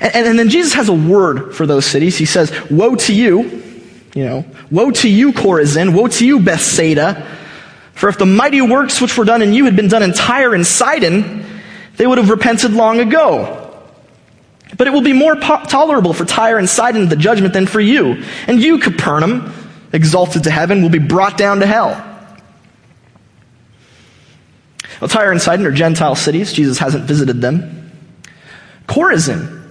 [0.00, 2.16] And, and, and then Jesus has a word for those cities.
[2.16, 3.62] He says, Woe to you,
[4.14, 7.26] you know, woe to you, Chorazin, woe to you, Bethsaida.
[7.94, 10.54] For if the mighty works which were done in you had been done in Tyre
[10.54, 11.44] and Sidon,
[11.96, 13.58] they would have repented long ago.
[14.76, 17.80] But it will be more po- tolerable for Tyre and Sidon the judgment than for
[17.80, 18.22] you.
[18.46, 19.52] And you, Capernaum,
[19.92, 22.08] exalted to heaven, will be brought down to hell.
[25.00, 26.52] Well, Tyre and Sidon are Gentile cities.
[26.52, 27.81] Jesus hasn't visited them.
[28.92, 29.62] Chorazin,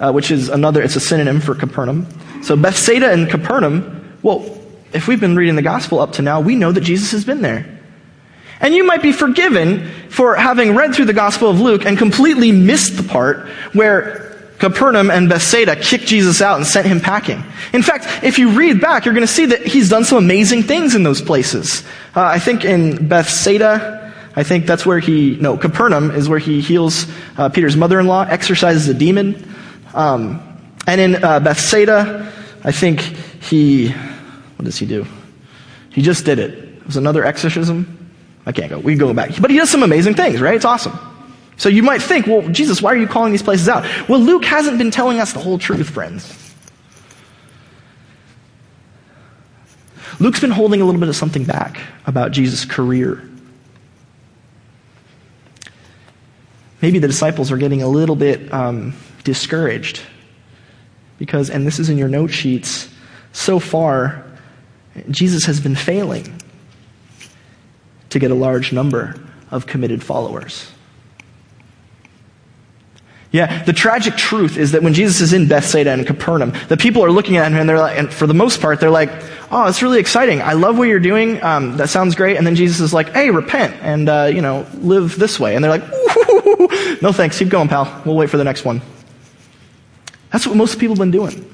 [0.00, 2.06] uh, which is another, it's a synonym for Capernaum.
[2.42, 4.58] So Bethsaida and Capernaum, well,
[4.94, 7.42] if we've been reading the gospel up to now, we know that Jesus has been
[7.42, 7.66] there.
[8.60, 12.52] And you might be forgiven for having read through the Gospel of Luke and completely
[12.52, 17.42] missed the part where Capernaum and Bethsaida kicked Jesus out and sent him packing.
[17.74, 20.62] In fact, if you read back, you're going to see that he's done some amazing
[20.62, 21.82] things in those places.
[22.14, 24.03] Uh, I think in Bethsaida,
[24.36, 27.06] I think that's where he, no, Capernaum is where he heals
[27.38, 29.54] uh, Peter's mother in law, exorcises a demon.
[29.94, 30.42] Um,
[30.86, 32.32] and in uh, Bethsaida,
[32.64, 35.06] I think he, what does he do?
[35.90, 36.54] He just did it.
[36.54, 38.12] It was another exorcism.
[38.44, 38.78] I can't go.
[38.78, 39.30] We can go back.
[39.40, 40.54] But he does some amazing things, right?
[40.54, 40.98] It's awesome.
[41.56, 43.84] So you might think, well, Jesus, why are you calling these places out?
[44.08, 46.40] Well, Luke hasn't been telling us the whole truth, friends.
[50.18, 53.22] Luke's been holding a little bit of something back about Jesus' career.
[56.84, 58.92] Maybe the disciples are getting a little bit um,
[59.24, 60.02] discouraged
[61.16, 62.90] because, and this is in your note sheets,
[63.32, 64.22] so far,
[65.08, 66.42] Jesus has been failing
[68.10, 69.18] to get a large number
[69.50, 70.70] of committed followers.
[73.32, 77.02] Yeah, the tragic truth is that when Jesus is in Bethsaida and Capernaum, the people
[77.02, 79.10] are looking at him and they're like, and for the most part, they're like,
[79.50, 80.42] oh, it's really exciting.
[80.42, 81.42] I love what you're doing.
[81.42, 82.36] Um, that sounds great.
[82.36, 85.54] And then Jesus is like, hey, repent and, uh, you know, live this way.
[85.54, 85.82] And they're like,
[87.02, 87.38] no thanks.
[87.38, 88.02] Keep going, pal.
[88.04, 88.82] We'll wait for the next one.
[90.30, 91.50] That's what most people have been doing.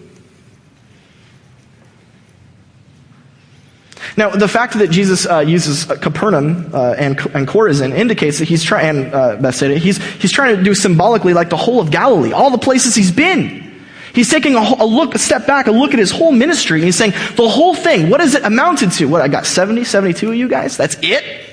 [4.16, 8.62] Now, the fact that Jesus uh, uses Capernaum uh, and, and Chorazin indicates that he's
[8.62, 12.50] trying, uh, Bethsaida, he's, he's trying to do symbolically like the whole of Galilee, all
[12.50, 13.66] the places he's been.
[14.14, 16.84] He's taking a, a, look, a step back, a look at his whole ministry, and
[16.84, 19.06] he's saying, the whole thing, what has it amounted to?
[19.06, 20.76] What, I got 70, 72 of you guys?
[20.76, 21.49] That's it?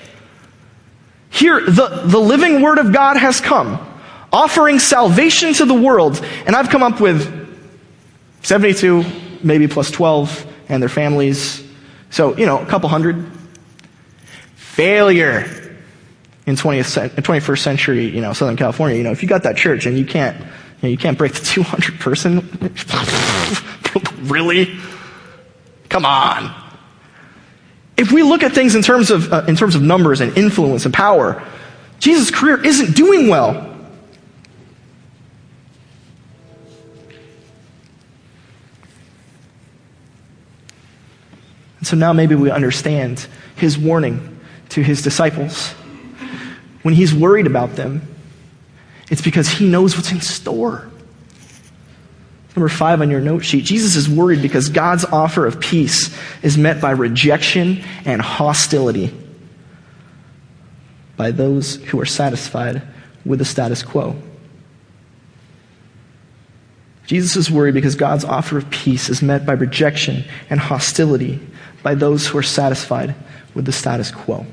[1.30, 3.80] Here, the, the living word of God has come,
[4.32, 7.34] offering salvation to the world, and I've come up with
[8.44, 9.04] 72,
[9.44, 11.64] maybe plus 12, and their families,
[12.10, 13.32] so, you know, a couple hundred.
[14.56, 15.68] Failure
[16.46, 18.98] in 20th, 21st century, you know, Southern California.
[18.98, 20.46] You know, if you got that church and you can't, you,
[20.84, 22.40] know, you can't break the 200 person,
[24.30, 24.78] really?
[25.90, 26.67] Come on.
[27.98, 30.86] If we look at things in terms of, uh, in terms of numbers and influence
[30.86, 31.44] and power,
[32.00, 33.74] Jesus' career isn't doing well.
[41.82, 45.72] So now maybe we understand his warning to his disciples.
[46.84, 48.02] When he's worried about them,
[49.10, 50.90] it's because he knows what's in store.
[52.58, 56.58] Number five on your note sheet Jesus is worried because God's offer of peace is
[56.58, 59.16] met by rejection and hostility
[61.18, 62.82] by those who are satisfied
[63.24, 64.20] with the status quo.
[67.06, 71.40] Jesus is worried because God's offer of peace is met by rejection and hostility
[71.84, 73.14] by those who are satisfied
[73.54, 74.48] with the status quo.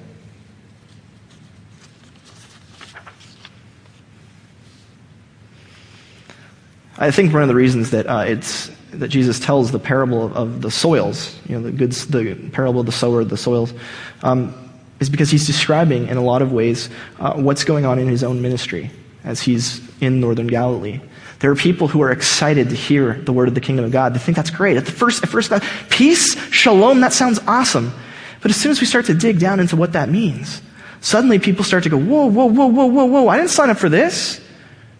[6.99, 10.37] I think one of the reasons that uh, it's that Jesus tells the parable of,
[10.37, 13.75] of, the soils, you know, the goods, the parable of the sower, the soils,
[14.23, 14.55] um,
[15.01, 18.23] is because he's describing in a lot of ways uh, what's going on in his
[18.23, 18.91] own ministry
[19.25, 21.01] as he's in northern Galilee.
[21.41, 24.15] There are people who are excited to hear the word of the kingdom of God.
[24.15, 24.77] They think that's great.
[24.77, 25.53] At the first, at first,
[25.91, 27.93] peace, shalom, that sounds awesome.
[28.41, 30.63] But as soon as we start to dig down into what that means,
[31.01, 33.79] suddenly people start to go, whoa, whoa, whoa, whoa, whoa, whoa, I didn't sign up
[33.79, 34.41] for this.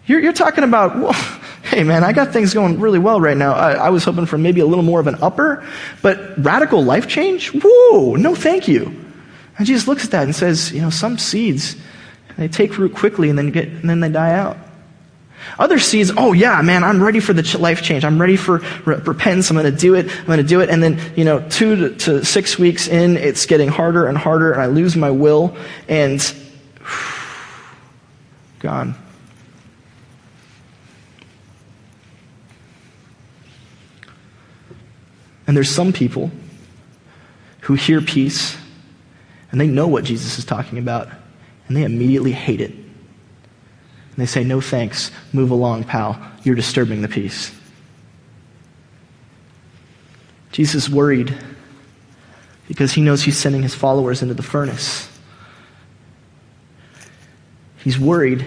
[0.05, 1.13] You're, you're talking about, whoa,
[1.75, 3.53] hey man, I got things going really well right now.
[3.53, 5.67] I, I was hoping for maybe a little more of an upper,
[6.01, 7.49] but radical life change?
[7.53, 8.85] Whoa, no thank you.
[9.57, 11.75] And Jesus looks at that and says, you know, some seeds,
[12.37, 14.57] they take root quickly and then get, and then they die out.
[15.59, 18.05] Other seeds, oh yeah, man, I'm ready for the life change.
[18.05, 19.49] I'm ready for repentance.
[19.49, 20.09] I'm going to do it.
[20.09, 20.69] I'm going to do it.
[20.69, 24.53] And then, you know, two to, to, six weeks in, it's getting harder and harder,
[24.53, 25.57] and I lose my will,
[25.89, 26.21] and
[28.59, 28.95] gone.
[35.47, 36.31] And there's some people
[37.61, 38.57] who hear peace
[39.51, 41.09] and they know what Jesus is talking about
[41.67, 42.71] and they immediately hate it.
[42.71, 46.19] And they say, No thanks, move along, pal.
[46.43, 47.53] You're disturbing the peace.
[50.51, 51.37] Jesus is worried
[52.67, 55.09] because he knows he's sending his followers into the furnace.
[57.83, 58.45] He's worried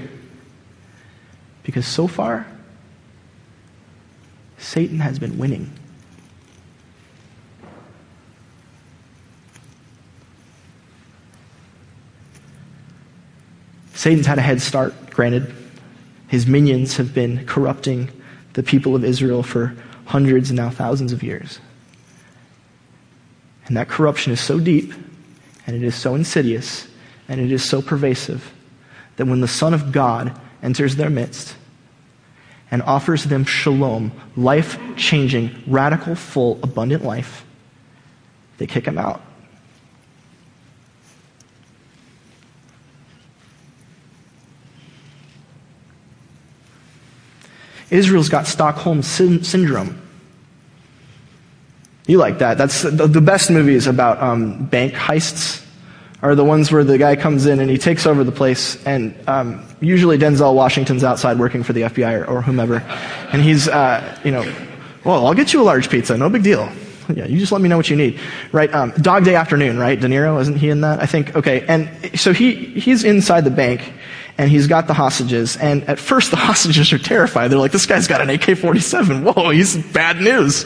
[1.62, 2.46] because so far,
[4.56, 5.77] Satan has been winning.
[13.98, 15.52] Satan's had a head start, granted.
[16.28, 18.08] His minions have been corrupting
[18.52, 21.58] the people of Israel for hundreds and now thousands of years.
[23.66, 24.92] And that corruption is so deep,
[25.66, 26.86] and it is so insidious,
[27.26, 28.52] and it is so pervasive
[29.16, 30.32] that when the Son of God
[30.62, 31.56] enters their midst
[32.70, 37.44] and offers them shalom, life changing, radical, full, abundant life,
[38.58, 39.20] they kick him out.
[47.90, 50.00] Israel's got Stockholm sy- syndrome.
[52.06, 52.56] You like that.
[52.56, 55.64] That's the, the best movies about um, bank heists
[56.22, 59.14] are the ones where the guy comes in and he takes over the place, and
[59.28, 62.76] um, usually Denzel Washington's outside working for the FBI or, or whomever,
[63.32, 64.42] and he's, uh, you know,
[65.04, 66.68] well, I'll get you a large pizza, no big deal.
[67.14, 68.20] Yeah, you just let me know what you need,
[68.52, 68.72] right?
[68.74, 69.98] Um, Dog Day Afternoon, right?
[69.98, 71.00] De Niro, isn't he in that?
[71.00, 71.34] I think.
[71.36, 73.92] Okay, and so he he's inside the bank,
[74.38, 75.56] and he's got the hostages.
[75.56, 77.48] And at first, the hostages are terrified.
[77.48, 79.34] They're like, "This guy's got an AK-47.
[79.34, 80.64] Whoa, he's bad news."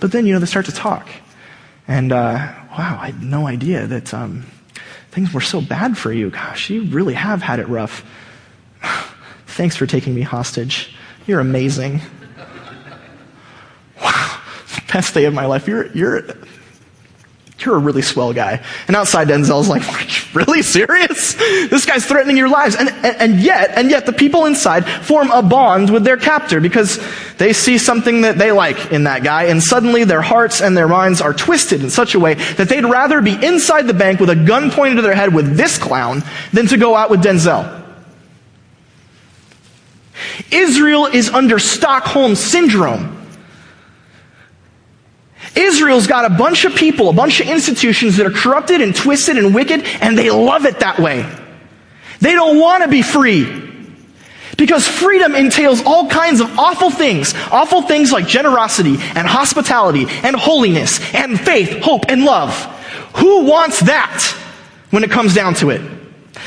[0.00, 1.08] But then, you know, they start to talk,
[1.86, 2.36] and uh,
[2.70, 4.14] wow, I had no idea that.
[4.14, 4.46] Um,
[5.10, 6.30] Things were so bad for you.
[6.30, 8.04] Gosh, you really have had it rough.
[9.46, 10.94] Thanks for taking me hostage.
[11.26, 12.00] You're amazing.
[14.00, 14.40] Wow,
[14.92, 15.66] best day of my life.
[15.66, 16.22] You're, you're,
[17.64, 18.62] you're a really swell guy.
[18.86, 19.82] And outside Denzel's like,
[20.34, 21.34] really serious?
[21.34, 22.76] This guy's threatening your lives.
[22.76, 26.60] And, and, and, yet, and yet the people inside form a bond with their captor
[26.60, 27.00] because
[27.36, 29.44] they see something that they like in that guy.
[29.44, 32.84] And suddenly their hearts and their minds are twisted in such a way that they'd
[32.84, 36.22] rather be inside the bank with a gun pointed to their head with this clown
[36.52, 37.74] than to go out with Denzel.
[40.50, 43.17] Israel is under Stockholm syndrome.
[45.56, 49.36] Israel's got a bunch of people, a bunch of institutions that are corrupted and twisted
[49.36, 51.28] and wicked, and they love it that way.
[52.20, 53.66] They don't want to be free.
[54.56, 57.32] Because freedom entails all kinds of awful things.
[57.52, 62.52] Awful things like generosity and hospitality and holiness and faith, hope, and love.
[63.16, 64.20] Who wants that
[64.90, 65.80] when it comes down to it?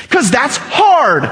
[0.03, 1.23] Because that's hard.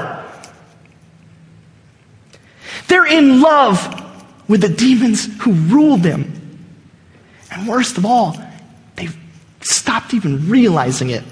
[2.88, 6.39] They're in love with the demons who rule them.
[7.50, 8.36] And worst of all,
[8.96, 9.16] they've
[9.60, 11.24] stopped even realizing it.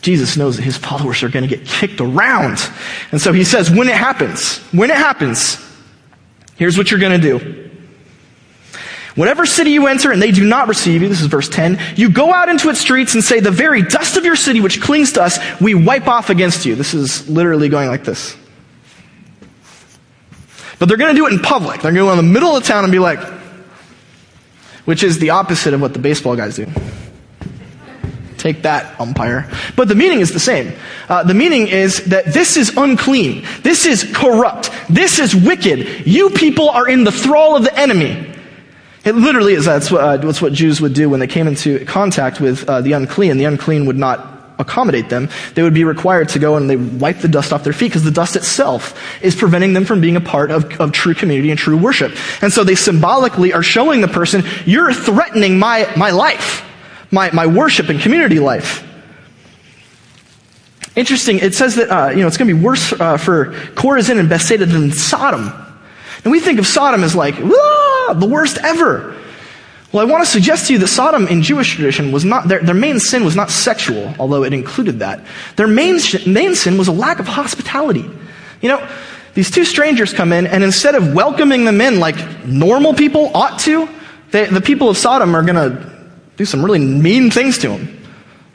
[0.00, 2.58] Jesus knows that his followers are going to get kicked around.
[3.12, 5.58] And so he says, when it happens, when it happens,
[6.56, 7.70] here's what you're going to do.
[9.16, 12.08] Whatever city you enter and they do not receive you, this is verse 10, you
[12.08, 15.12] go out into its streets and say, the very dust of your city which clings
[15.12, 16.76] to us, we wipe off against you.
[16.76, 18.36] This is literally going like this.
[20.78, 21.82] But they're going to do it in public.
[21.82, 23.20] They're going to go in the middle of the town and be like,
[24.84, 26.66] which is the opposite of what the baseball guys do.
[28.38, 29.50] Take that, umpire.
[29.74, 30.72] But the meaning is the same.
[31.08, 33.44] Uh, the meaning is that this is unclean.
[33.62, 34.70] This is corrupt.
[34.88, 36.06] This is wicked.
[36.06, 38.32] You people are in the thrall of the enemy.
[39.04, 39.64] It literally is.
[39.64, 42.80] That's what, uh, that's what Jews would do when they came into contact with uh,
[42.80, 43.36] the unclean.
[43.38, 47.18] The unclean would not accommodate them, they would be required to go and they wipe
[47.18, 50.20] the dust off their feet because the dust itself is preventing them from being a
[50.20, 52.12] part of, of true community and true worship.
[52.42, 56.64] And so they symbolically are showing the person, you're threatening my, my life,
[57.10, 58.84] my, my worship and community life.
[60.96, 64.18] Interesting, it says that, uh, you know, it's going to be worse uh, for Chorazin
[64.18, 65.52] and Bethsaida than Sodom.
[66.24, 69.14] And we think of Sodom as like, the worst ever.
[69.90, 72.60] Well, I want to suggest to you that Sodom in Jewish tradition was not, their,
[72.60, 75.24] their main sin was not sexual, although it included that.
[75.56, 78.04] Their main, main sin was a lack of hospitality.
[78.60, 78.88] You know,
[79.32, 83.60] these two strangers come in, and instead of welcoming them in like normal people ought
[83.60, 83.88] to,
[84.30, 87.94] they, the people of Sodom are going to do some really mean things to them.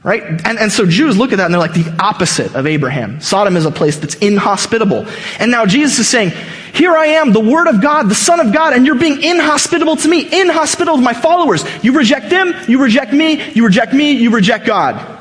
[0.03, 0.21] Right?
[0.21, 3.21] And, and so Jews look at that and they're like the opposite of Abraham.
[3.21, 5.07] Sodom is a place that's inhospitable.
[5.39, 6.33] And now Jesus is saying,
[6.73, 9.95] here I am, the Word of God, the Son of God, and you're being inhospitable
[9.97, 11.63] to me, inhospitable to my followers.
[11.83, 15.19] You reject them, you reject me, you reject me, you reject God.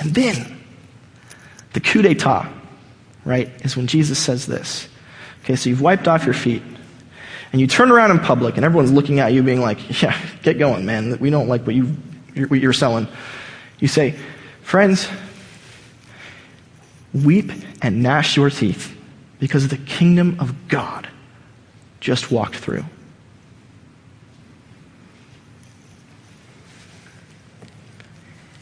[0.00, 0.60] And then,
[1.72, 2.46] the coup d'etat,
[3.24, 4.86] right, is when Jesus says this.
[5.44, 6.62] Okay, so you've wiped off your feet
[7.52, 10.58] and you turn around in public and everyone's looking at you being like, yeah, get
[10.58, 11.18] going, man.
[11.18, 11.84] We don't like what, you,
[12.48, 13.08] what you're selling.
[13.78, 14.16] You say,
[14.62, 15.08] friends,
[17.14, 18.96] weep and gnash your teeth
[19.38, 21.08] because the kingdom of God
[22.00, 22.84] just walked through.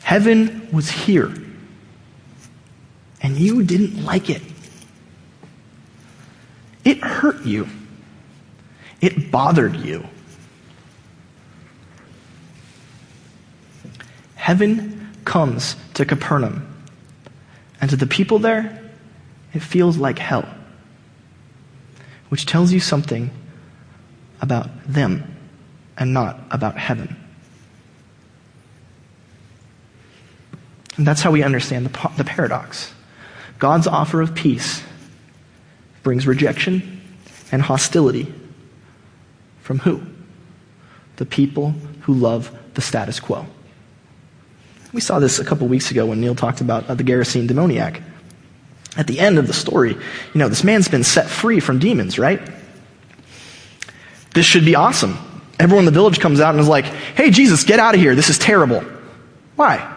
[0.02, 1.34] Heaven was here,
[3.20, 4.40] and you didn't like it.
[6.84, 7.66] It hurt you.
[9.00, 10.06] It bothered you.
[14.34, 16.72] Heaven comes to Capernaum,
[17.80, 18.82] and to the people there,
[19.52, 20.48] it feels like hell,
[22.28, 23.30] which tells you something
[24.40, 25.36] about them
[25.98, 27.16] and not about heaven.
[30.96, 32.92] And that's how we understand the, the paradox.
[33.58, 34.82] God's offer of peace
[36.02, 37.02] brings rejection
[37.52, 38.32] and hostility
[39.66, 40.00] from who?
[41.16, 41.70] The people
[42.02, 43.44] who love the status quo.
[44.92, 48.00] We saw this a couple weeks ago when Neil talked about uh, the Gerasene demoniac.
[48.96, 52.16] At the end of the story, you know, this man's been set free from demons,
[52.16, 52.40] right?
[54.34, 55.18] This should be awesome.
[55.58, 58.14] Everyone in the village comes out and is like, hey, Jesus, get out of here.
[58.14, 58.84] This is terrible.
[59.56, 59.92] Why?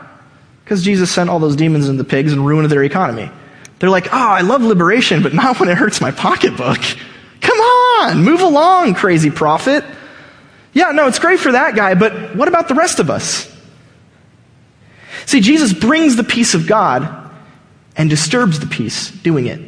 [0.63, 3.29] Because Jesus sent all those demons into pigs and ruined their economy.
[3.77, 6.79] They're like, oh, I love liberation, but not when it hurts my pocketbook.
[7.99, 9.83] On, move along, crazy prophet.
[10.73, 13.53] Yeah, no, it's great for that guy, but what about the rest of us?
[15.25, 17.31] See, Jesus brings the peace of God
[17.95, 19.59] and disturbs the peace doing it.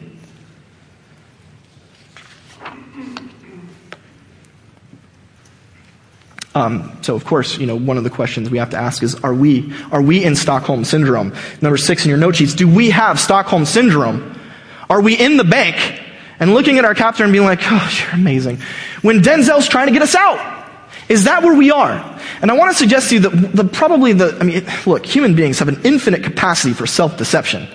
[6.53, 9.15] Um, so, of course, you know, one of the questions we have to ask is,
[9.15, 11.33] are we, are we in Stockholm Syndrome?
[11.61, 14.37] Number six in your note sheets, do we have Stockholm Syndrome?
[14.89, 16.00] Are we in the bank
[16.41, 18.57] and looking at our captor and being like, oh, you're amazing,
[19.01, 20.57] when Denzel's trying to get us out?
[21.07, 22.19] Is that where we are?
[22.41, 25.35] And I want to suggest to you that the, probably the, I mean, look, human
[25.35, 27.67] beings have an infinite capacity for self-deception.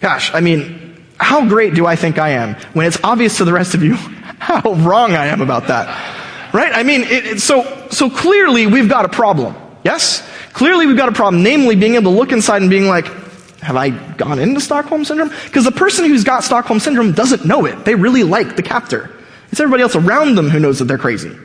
[0.00, 3.52] Gosh, I mean, how great do I think I am when it's obvious to the
[3.52, 3.94] rest of you
[4.38, 6.54] how wrong I am about that?
[6.54, 6.72] Right?
[6.72, 9.54] I mean, it, it, so, so clearly we've got a problem.
[9.84, 10.26] Yes?
[10.52, 13.06] Clearly we've got a problem, namely being able to look inside and being like,
[13.62, 15.30] have I gone into Stockholm Syndrome?
[15.44, 17.84] Because the person who's got Stockholm Syndrome doesn't know it.
[17.84, 19.10] They really like the captor.
[19.50, 21.36] It's everybody else around them who knows that they're crazy.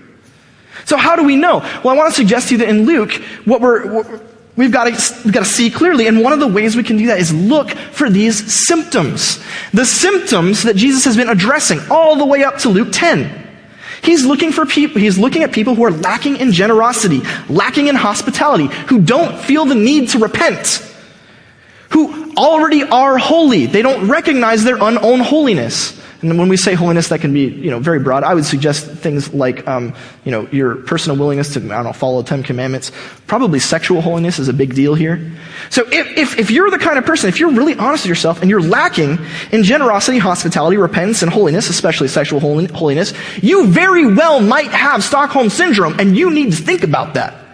[0.86, 1.60] So how do we know?
[1.84, 3.12] Well, I want to suggest to you that in Luke,
[3.46, 4.22] what we're,
[4.56, 6.98] we've got to, we've got to see clearly, and one of the ways we can
[6.98, 9.44] do that is look for these symptoms.
[9.74, 13.44] The symptoms that Jesus has been addressing all the way up to Luke 10.
[14.04, 17.96] He's looking for people, he's looking at people who are lacking in generosity, lacking in
[17.96, 20.95] hospitality, who don't feel the need to repent,
[21.90, 23.66] who already are holy.
[23.66, 26.02] They don't recognize their own holiness.
[26.22, 28.24] And when we say holiness, that can be, you know, very broad.
[28.24, 31.94] I would suggest things like, um, you know, your personal willingness to, I don't know,
[31.94, 32.92] follow the Ten Commandments.
[33.28, 35.34] Probably sexual holiness is a big deal here.
[35.70, 38.42] So if, if, if you're the kind of person, if you're really honest with yourself
[38.42, 39.20] and you're lacking
[39.52, 43.14] in generosity, hospitality, repentance, and holiness, especially sexual holiness,
[43.44, 47.45] you very well might have Stockholm Syndrome, and you need to think about that.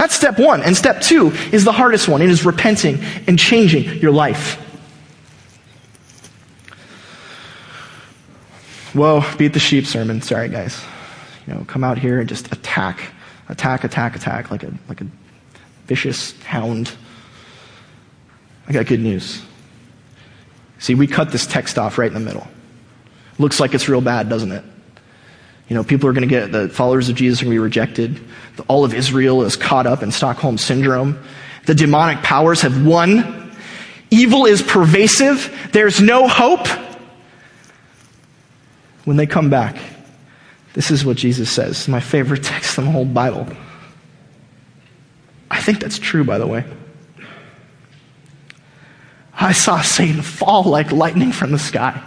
[0.00, 0.62] That's step one.
[0.62, 2.22] And step two is the hardest one.
[2.22, 4.54] It is repenting and changing your life.
[8.94, 10.22] Whoa, beat the sheep sermon.
[10.22, 10.82] Sorry, guys.
[11.46, 13.12] You know, come out here and just attack,
[13.50, 15.06] attack, attack, attack like a, like a
[15.84, 16.90] vicious hound.
[18.68, 19.42] I got good news.
[20.78, 22.48] See, we cut this text off right in the middle.
[23.38, 24.64] Looks like it's real bad, doesn't it?
[25.70, 27.58] You know, people are going to get, the followers of Jesus are going to be
[27.60, 28.20] rejected.
[28.66, 31.22] All of Israel is caught up in Stockholm syndrome.
[31.66, 33.52] The demonic powers have won.
[34.10, 35.70] Evil is pervasive.
[35.72, 36.66] There's no hope
[39.04, 39.76] when they come back,
[40.74, 41.86] this is what Jesus says.
[41.86, 43.46] My favorite text in the whole Bible.
[45.50, 46.64] I think that's true, by the way.
[49.32, 52.02] I saw Satan fall like lightning from the sky.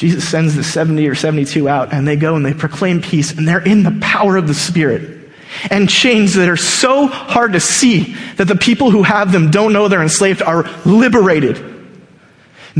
[0.00, 3.46] Jesus sends the 70 or 72 out, and they go and they proclaim peace, and
[3.46, 5.28] they're in the power of the Spirit
[5.70, 9.74] and chains that are so hard to see that the people who have them don't
[9.74, 11.62] know they're enslaved are liberated.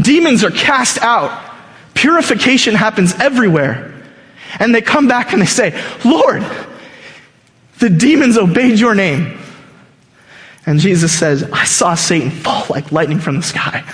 [0.00, 1.52] Demons are cast out.
[1.92, 4.02] Purification happens everywhere.
[4.58, 6.42] And they come back and they say, Lord,
[7.80, 9.38] the demons obeyed your name.
[10.64, 13.84] And Jesus says, I saw Satan fall like lightning from the sky.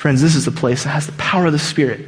[0.00, 2.00] Friends, this is the place that has the power of the Spirit.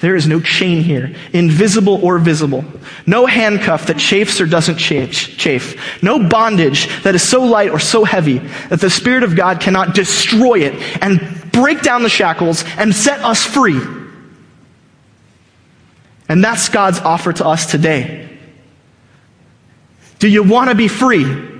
[0.00, 2.64] There is no chain here, invisible or visible.
[3.06, 6.02] No handcuff that chafes or doesn't chafe.
[6.02, 9.94] No bondage that is so light or so heavy that the Spirit of God cannot
[9.94, 11.20] destroy it and
[11.52, 13.82] break down the shackles and set us free.
[16.26, 18.30] And that's God's offer to us today.
[20.20, 21.53] Do you want to be free?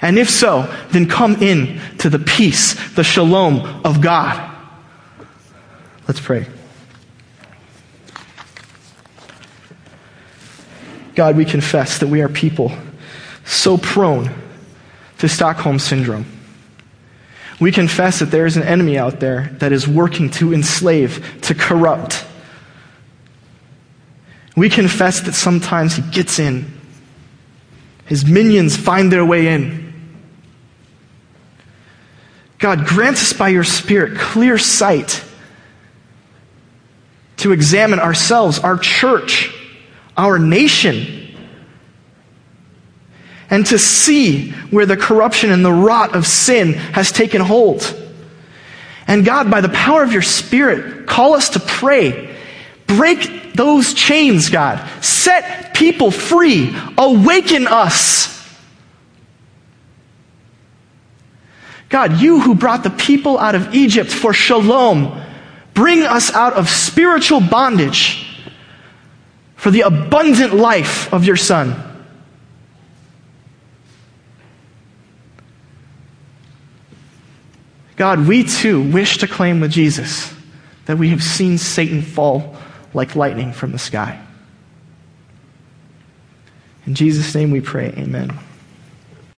[0.00, 4.56] And if so, then come in to the peace, the shalom of God.
[6.06, 6.46] Let's pray.
[11.14, 12.72] God, we confess that we are people
[13.44, 14.32] so prone
[15.18, 16.26] to Stockholm Syndrome.
[17.60, 21.54] We confess that there is an enemy out there that is working to enslave, to
[21.54, 22.24] corrupt.
[24.56, 26.72] We confess that sometimes he gets in.
[28.06, 29.87] His minions find their way in.
[32.58, 35.24] God, grant us by your Spirit clear sight
[37.38, 39.54] to examine ourselves, our church,
[40.16, 41.36] our nation,
[43.48, 47.94] and to see where the corruption and the rot of sin has taken hold.
[49.06, 52.36] And God, by the power of your Spirit, call us to pray.
[52.86, 54.86] Break those chains, God.
[55.02, 56.76] Set people free.
[56.98, 58.37] Awaken us.
[61.88, 65.24] God, you who brought the people out of Egypt for shalom,
[65.74, 68.26] bring us out of spiritual bondage
[69.56, 71.84] for the abundant life of your Son.
[77.96, 80.32] God, we too wish to claim with Jesus
[80.86, 82.56] that we have seen Satan fall
[82.94, 84.24] like lightning from the sky.
[86.86, 88.38] In Jesus' name we pray, amen.